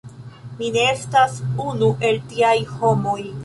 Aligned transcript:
Mi 0.61 0.69
ne 0.77 0.85
estas 0.93 1.37
unu 1.67 1.93
el 2.11 2.21
tiaj 2.33 2.59
homoj. 2.75 3.19